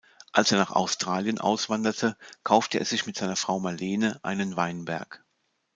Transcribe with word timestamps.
Als 0.31 0.51
er 0.51 0.57
nach 0.57 0.71
Australien 0.71 1.37
auswanderte, 1.39 2.17
kaufte 2.43 2.79
er 2.79 2.85
sich 2.87 3.05
mit 3.05 3.17
seiner 3.17 3.35
Frau 3.35 3.59
Marlene 3.59 4.19
einen 4.23 4.55
Weinberg. 4.55 5.23